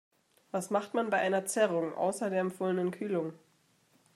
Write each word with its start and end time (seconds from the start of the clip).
Was 0.51 0.71
macht 0.71 0.95
man 0.95 1.11
bei 1.11 1.17
einer 1.19 1.45
Zerrung, 1.45 1.93
außer 1.93 2.31
der 2.31 2.39
empfohlenen 2.39 2.89
Kühlung? 2.89 3.33